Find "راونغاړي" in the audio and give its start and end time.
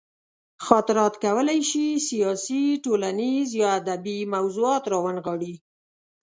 4.93-5.53